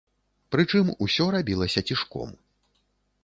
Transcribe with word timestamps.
Прычым, 0.53 0.89
усё 1.07 1.27
рабілася 1.37 1.83
цішком. 1.91 2.29